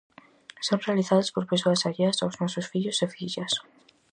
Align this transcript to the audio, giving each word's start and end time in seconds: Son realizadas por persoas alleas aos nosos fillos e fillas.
Son 0.67 0.79
realizadas 0.85 1.31
por 1.33 1.43
persoas 1.51 1.85
alleas 1.89 2.17
aos 2.19 2.35
nosos 2.41 2.69
fillos 2.71 2.97
e 3.05 3.07
fillas. 3.15 3.53